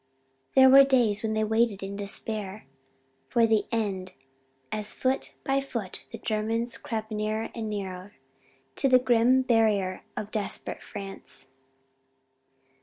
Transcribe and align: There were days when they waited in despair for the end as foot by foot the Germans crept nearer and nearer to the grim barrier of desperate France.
There 0.55 0.67
were 0.67 0.83
days 0.83 1.21
when 1.21 1.35
they 1.35 1.43
waited 1.43 1.83
in 1.83 1.95
despair 1.95 2.65
for 3.29 3.45
the 3.45 3.67
end 3.71 4.13
as 4.71 4.93
foot 4.95 5.35
by 5.43 5.61
foot 5.61 6.05
the 6.11 6.17
Germans 6.17 6.79
crept 6.79 7.11
nearer 7.11 7.51
and 7.53 7.69
nearer 7.69 8.15
to 8.77 8.89
the 8.89 8.97
grim 8.97 9.43
barrier 9.43 10.01
of 10.17 10.31
desperate 10.31 10.81
France. 10.81 11.49